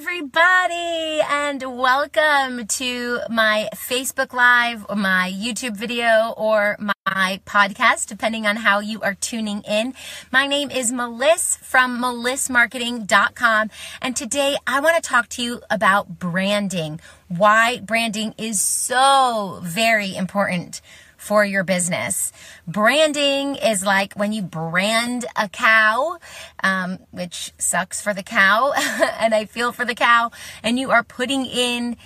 [0.00, 8.46] Everybody and welcome to my Facebook Live or my YouTube video or my podcast, depending
[8.46, 9.94] on how you are tuning in.
[10.30, 13.70] My name is Melissa from melissmarketing.com
[14.00, 17.00] and today I want to talk to you about branding.
[17.26, 20.80] Why branding is so very important
[21.18, 22.32] for your business.
[22.66, 26.18] Branding is like when you brand a cow,
[26.62, 28.72] um, which sucks for the cow,
[29.20, 30.30] and I feel for the cow,
[30.62, 31.98] and you are putting in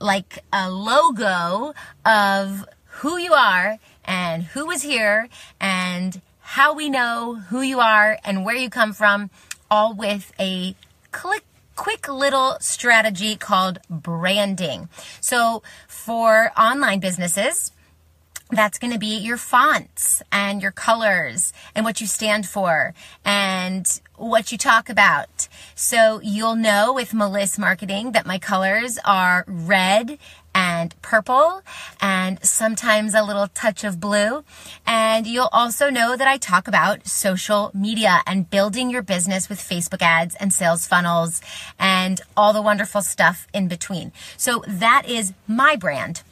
[0.00, 1.72] like a logo
[2.04, 2.66] of
[2.96, 5.28] who you are and who is here
[5.60, 9.30] and how we know who you are and where you come from,
[9.70, 10.74] all with a
[11.12, 14.88] click quick little strategy called branding.
[15.20, 17.72] So for online businesses,
[18.52, 22.94] that's going to be your fonts and your colors and what you stand for
[23.24, 25.48] and what you talk about.
[25.74, 30.18] So you'll know with Melissa Marketing that my colors are red
[30.54, 31.62] and purple
[31.98, 34.44] and sometimes a little touch of blue.
[34.86, 39.58] And you'll also know that I talk about social media and building your business with
[39.58, 41.40] Facebook ads and sales funnels
[41.78, 44.12] and all the wonderful stuff in between.
[44.36, 46.22] So that is my brand.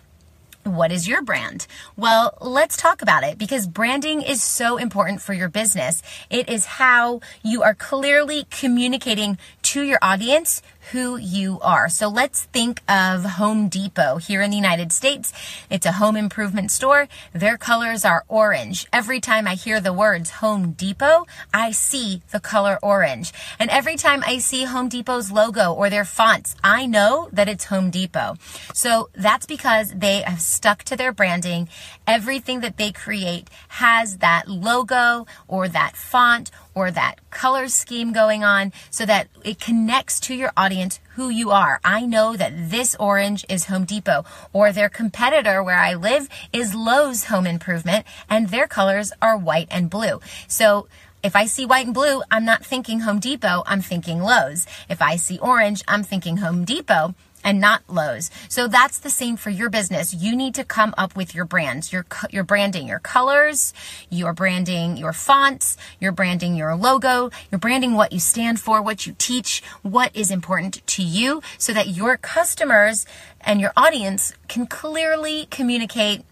[0.65, 1.67] What is your brand?
[1.97, 6.03] Well, let's talk about it because branding is so important for your business.
[6.29, 10.61] It is how you are clearly communicating to your audience
[10.93, 11.89] who you are.
[11.89, 15.33] So let's think of Home Depot here in the United States.
[15.69, 17.09] It's a home improvement store.
[17.33, 18.87] Their colors are orange.
[18.93, 23.33] Every time I hear the words Home Depot, I see the color orange.
[23.59, 27.67] And every time I see Home Depot's logo or their fonts, I know that it's
[27.67, 28.37] Home Depot.
[28.75, 31.69] So that's because they have stuck to their branding.
[32.07, 36.51] Everything that they create has that logo or that font
[36.81, 41.51] or that color scheme going on so that it connects to your audience who you
[41.51, 41.79] are.
[41.85, 44.25] I know that this orange is Home Depot
[44.55, 49.69] or their competitor where I live is Lowe's Home Improvement and their colors are white
[49.71, 50.23] and blue.
[50.49, 50.89] So
[51.23, 54.67] if I see white and blue, I'm not thinking Home Depot, I'm thinking Lowe's.
[54.89, 57.15] If I see orange, I'm thinking Home Depot
[57.45, 58.31] and not Lowe's.
[58.49, 60.15] So that's the same for your business.
[60.15, 63.73] You need to come up with your brands, your your branding, your colors,
[64.09, 69.07] your branding, your fonts, your branding, your logo, your branding what you stand for, what
[69.07, 73.07] you teach, what is important to you so that your customers
[73.41, 76.25] and your audience can clearly communicate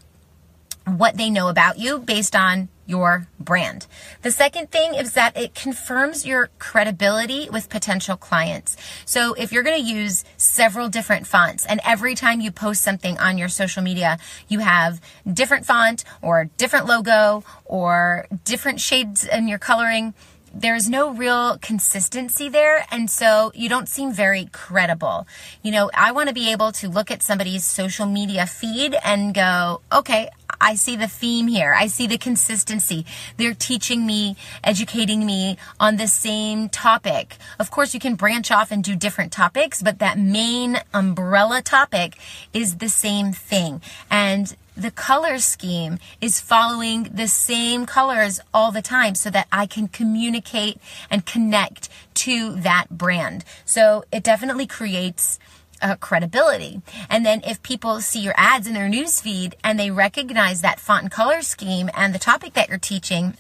[0.85, 3.87] what they know about you based on your brand.
[4.23, 8.77] The second thing is that it confirms your credibility with potential clients.
[9.05, 13.19] So if you're going to use several different fonts and every time you post something
[13.19, 14.19] on your social media,
[14.49, 15.01] you have
[15.31, 20.15] different font or different logo or different shades in your coloring,
[20.55, 22.87] there's no real consistency there.
[22.91, 25.27] And so you don't seem very credible.
[25.63, 29.35] You know, I want to be able to look at somebody's social media feed and
[29.35, 30.31] go, okay,
[30.61, 31.75] I see the theme here.
[31.75, 33.07] I see the consistency.
[33.37, 37.37] They're teaching me, educating me on the same topic.
[37.59, 42.17] Of course, you can branch off and do different topics, but that main umbrella topic
[42.53, 43.81] is the same thing.
[44.11, 49.67] And the color scheme is following the same colors all the time so that I
[49.67, 50.79] can communicate
[51.11, 53.45] and connect to that brand.
[53.65, 55.41] So it definitely creates
[55.83, 56.83] uh, credibility.
[57.09, 61.03] And then if people see your ads in their newsfeed and they recognize that font
[61.03, 63.35] and color scheme and the topic that you're teaching,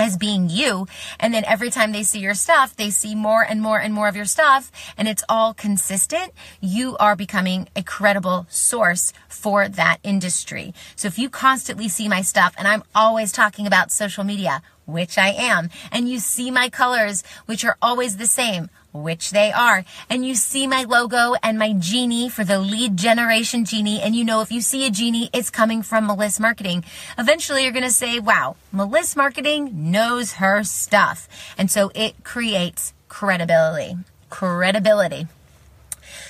[0.00, 0.86] as being you.
[1.18, 4.08] And then every time they see your stuff, they see more and more and more
[4.08, 6.32] of your stuff, and it's all consistent.
[6.60, 10.72] You are becoming a credible source for that industry.
[10.96, 15.18] So if you constantly see my stuff, and I'm always talking about social media, which
[15.18, 19.84] I am, and you see my colors, which are always the same, which they are.
[20.08, 24.00] And you see my logo and my genie for the lead generation genie.
[24.00, 26.84] And you know, if you see a genie, it's coming from Melissa Marketing.
[27.18, 31.28] Eventually you're going to say, wow, Melissa Marketing knows her stuff.
[31.56, 33.96] And so it creates credibility.
[34.28, 35.26] Credibility.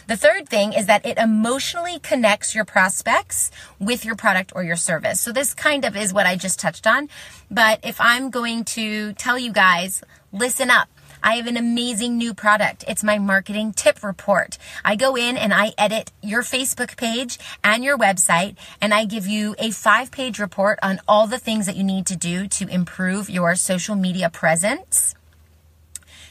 [0.06, 4.74] The third thing is that it emotionally connects your prospects with your product or your
[4.74, 5.20] service.
[5.20, 7.08] So this kind of is what I just touched on.
[7.48, 10.02] But if I'm going to tell you guys,
[10.32, 10.88] listen up.
[11.22, 12.84] I have an amazing new product.
[12.88, 14.58] It's my marketing tip report.
[14.84, 19.26] I go in and I edit your Facebook page and your website, and I give
[19.26, 22.69] you a five page report on all the things that you need to do to
[22.69, 25.14] improve your social media presence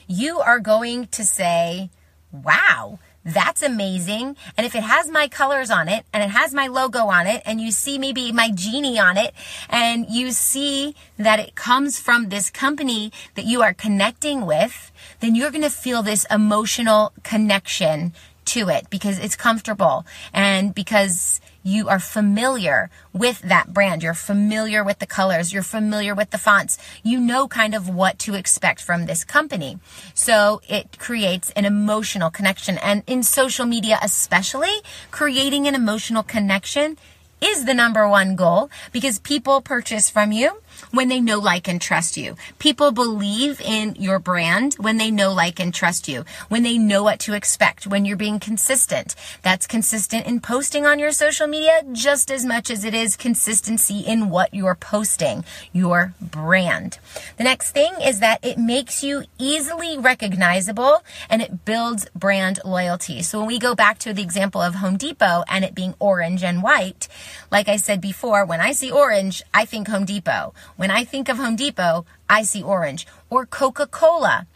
[0.09, 1.91] you are going to say,
[2.31, 4.37] wow, that's amazing.
[4.57, 7.41] And if it has my colors on it and it has my logo on it
[7.45, 9.33] and you see maybe my genie on it
[9.69, 15.35] and you see that it comes from this company that you are connecting with, then
[15.35, 18.13] you're going to feel this emotional connection
[18.55, 24.01] to it because it's comfortable and because you are familiar with that brand.
[24.01, 25.51] You're familiar with the colors.
[25.53, 26.77] You're familiar with the fonts.
[27.03, 29.77] You know kind of what to expect from this company.
[30.13, 32.77] So it creates an emotional connection.
[32.79, 34.75] And in social media, especially,
[35.11, 36.97] creating an emotional connection
[37.41, 40.61] is the number one goal because people purchase from you
[40.91, 42.35] when they know, like, and trust you.
[42.57, 47.03] People believe in your brand when they know, like, and trust you, when they know
[47.03, 49.15] what to expect, when you're being consistent.
[49.41, 53.99] That's consistent in posting on your social media just as much as it is consistency
[53.99, 56.99] in what you're posting, your brand.
[57.37, 63.21] The next thing is that it makes you easily recognizable and it builds brand loyalty.
[63.21, 66.43] So when we go back to the example of Home Depot and it being orange
[66.43, 67.07] and white,
[67.51, 70.53] like I said before, when I see orange, I think Home Depot.
[70.79, 73.05] When I think of Home Depot, I see orange.
[73.29, 74.47] Or Coca Cola.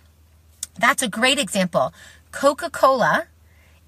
[0.79, 1.93] That's a great example.
[2.31, 3.25] Coca Cola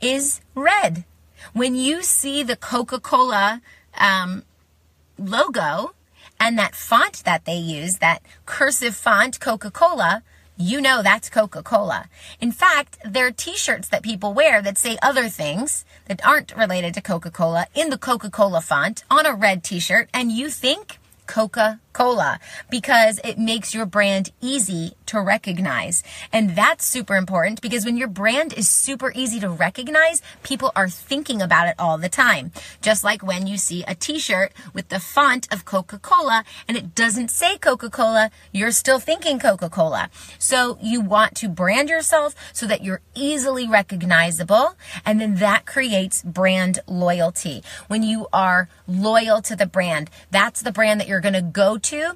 [0.02, 1.06] is red.
[1.54, 3.62] When you see the Coca Cola
[3.98, 4.44] um,
[5.18, 5.94] logo
[6.38, 10.22] and that font that they use, that cursive font, Coca Cola,
[10.58, 12.10] you know that's Coca Cola.
[12.42, 16.54] In fact, there are t shirts that people wear that say other things that aren't
[16.58, 20.34] related to Coca Cola in the Coca Cola font on a red t shirt, and
[20.34, 22.40] you think Coca Cola
[22.70, 26.04] because it makes your brand easy to recognize.
[26.34, 30.90] And that's super important because when your brand is super easy to recognize, people are
[30.90, 32.52] thinking about it all the time.
[32.82, 37.32] Just like when you see a t-shirt with the font of Coca-Cola and it doesn't
[37.32, 40.10] say Coca-Cola, you're still thinking Coca-Cola.
[40.38, 44.76] So you want to brand yourself so that you're easily recognizable
[45.06, 47.64] and then that creates brand loyalty.
[47.88, 51.78] When you are loyal to the brand, that's the brand that you're going to go
[51.86, 52.16] to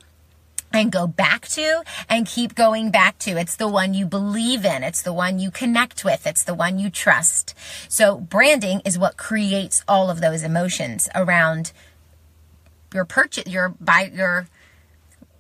[0.72, 3.32] and go back to and keep going back to.
[3.32, 4.84] It's the one you believe in.
[4.84, 6.28] It's the one you connect with.
[6.28, 7.56] It's the one you trust.
[7.88, 11.72] So branding is what creates all of those emotions around
[12.94, 14.48] your purchase, your buy, your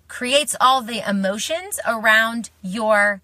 [0.07, 3.21] creates all the emotions around your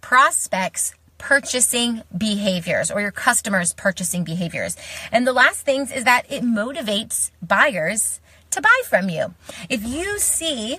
[0.00, 4.76] prospects purchasing behaviors or your customers purchasing behaviors.
[5.12, 8.20] And the last things is that it motivates buyers
[8.50, 9.34] to buy from you.
[9.68, 10.78] If you see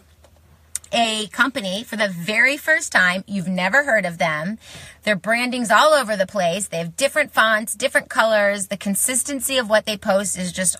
[0.91, 4.57] a company for the very first time, you've never heard of them,
[5.03, 9.69] their branding's all over the place, they have different fonts, different colors, the consistency of
[9.69, 10.77] what they post is just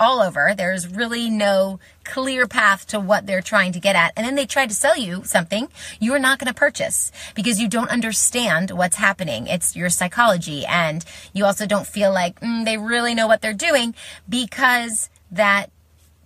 [0.00, 0.54] all over.
[0.56, 4.14] There's really no clear path to what they're trying to get at.
[4.16, 5.68] And then they try to sell you something
[6.00, 9.46] you're not going to purchase because you don't understand what's happening.
[9.46, 10.64] It's your psychology.
[10.64, 11.04] And
[11.34, 13.94] you also don't feel like mm, they really know what they're doing
[14.26, 15.70] because that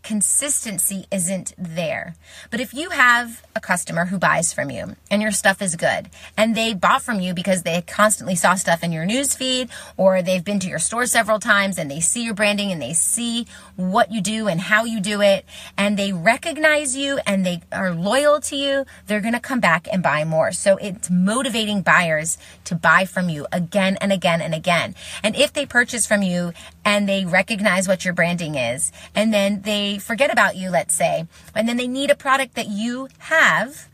[0.04, 2.14] consistency isn't there.
[2.50, 6.10] But if you have a customer who buys from you and your stuff is good
[6.36, 10.44] and they bought from you because they constantly saw stuff in your newsfeed or they've
[10.44, 13.46] been to your store several times and they see your branding and they see
[13.76, 15.46] what you do and how you do it
[15.76, 19.88] and they recognize you and they are loyal to you, they're going to come back
[19.90, 20.52] and buy more.
[20.52, 24.94] So it's motivating buyers to buy from you again and again and again.
[25.22, 26.52] And if they purchase from you
[26.84, 28.92] and they recognize what your branding is.
[29.14, 32.68] And then they forget about you, let's say, and then they need a product that
[32.68, 33.88] you have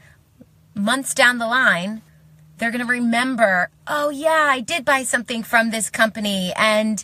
[0.74, 2.02] months down the line,
[2.58, 6.52] they're going to remember, oh, yeah, I did buy something from this company.
[6.56, 7.02] And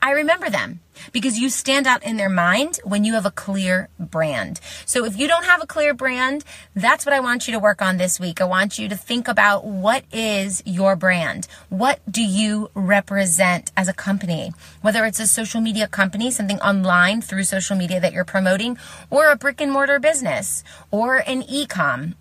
[0.00, 0.80] I remember them
[1.12, 4.60] because you stand out in their mind when you have a clear brand.
[4.84, 7.82] So if you don't have a clear brand, that's what I want you to work
[7.82, 8.40] on this week.
[8.40, 11.46] I want you to think about what is your brand?
[11.68, 14.52] What do you represent as a company?
[14.82, 18.78] Whether it's a social media company, something online through social media that you're promoting,
[19.10, 22.14] or a brick and mortar business, or an e-com,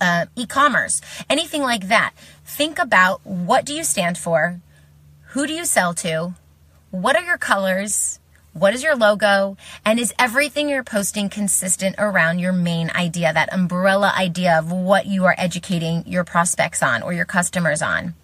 [0.00, 2.12] uh, e-commerce, anything like that.
[2.44, 4.60] Think about what do you stand for?
[5.28, 6.34] Who do you sell to?
[6.94, 8.20] What are your colors?
[8.52, 9.56] What is your logo?
[9.84, 15.06] And is everything you're posting consistent around your main idea, that umbrella idea of what
[15.06, 18.14] you are educating your prospects on or your customers on?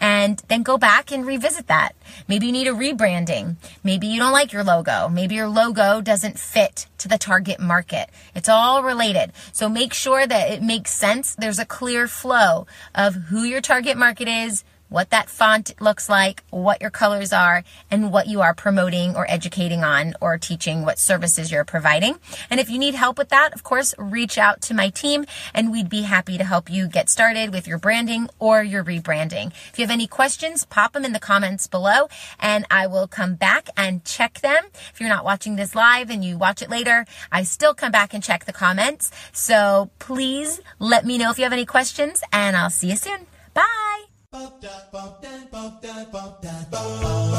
[0.00, 1.92] And then go back and revisit that.
[2.26, 3.54] Maybe you need a rebranding.
[3.84, 5.08] Maybe you don't like your logo.
[5.08, 8.10] Maybe your logo doesn't fit to the target market.
[8.34, 9.30] It's all related.
[9.52, 11.36] So make sure that it makes sense.
[11.36, 16.42] There's a clear flow of who your target market is, what that font looks like,
[16.50, 20.98] what your colors are, and what you are promoting or educating on or teaching, what
[20.98, 22.18] services you're providing.
[22.50, 25.70] And if you need help with that, of course, reach out to my team and
[25.70, 29.52] we'd be happy to help you get started with your branding or your rebranding.
[29.72, 33.34] If you have any questions, pop them in the comments below and I will come
[33.34, 34.64] back and check them.
[34.92, 38.14] If you're not watching this live and you watch it later, I still come back
[38.14, 39.10] and check the comments.
[39.32, 43.26] So please let me know if you have any questions and I'll see you soon.
[43.54, 43.87] Bye.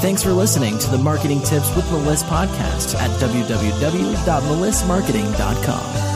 [0.01, 6.09] Thanks for listening to the Marketing Tips with Meliss podcast at www.melissmarketing.com.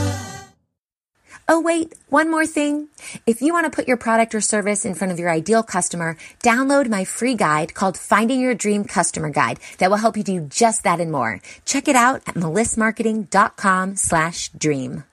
[1.46, 2.88] Oh, wait, one more thing.
[3.26, 6.16] If you want to put your product or service in front of your ideal customer,
[6.42, 10.40] download my free guide called Finding Your Dream Customer Guide that will help you do
[10.40, 11.42] just that and more.
[11.66, 15.04] Check it out at melissmarketing.com slash dream.